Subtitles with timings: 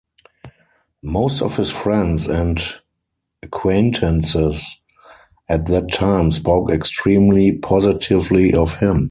[1.03, 2.59] Most of his friends and
[3.43, 4.81] acquaintances
[5.47, 8.99] at that time spoke extremely positively of him.